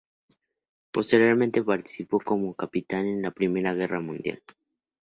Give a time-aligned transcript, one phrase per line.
[0.91, 4.41] Posteriormente participó como capitán en la Primera Guerra Mundial.